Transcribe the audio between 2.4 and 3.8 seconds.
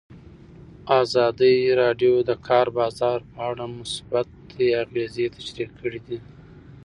کار بازار په اړه